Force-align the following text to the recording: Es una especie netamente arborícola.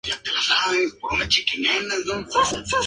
Es 0.03 0.13
una 1.11 1.25
especie 1.25 1.59
netamente 1.59 2.11
arborícola. 2.11 2.65